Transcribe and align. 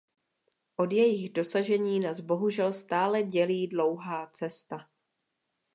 Od 0.77 0.91
jejich 0.91 1.33
dosažení 1.33 1.99
nás 1.99 2.19
bohužel 2.19 2.73
stále 2.73 3.23
dělí 3.23 3.67
dlouhá 3.67 4.27
cesta. 4.27 4.89